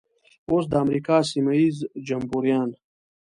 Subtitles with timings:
[0.49, 2.69] اوس د امریکا سیمه ییز جمبوریان.